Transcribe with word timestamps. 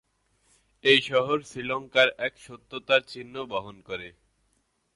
এই 0.83 0.99
শহর 1.01 1.37
শ্রীলঙ্কার 1.41 2.07
এক 2.17 2.33
সত্যতার 2.37 3.01
চিহ্ন 3.07 3.35
বহন 3.45 3.75
করে। 3.81 4.07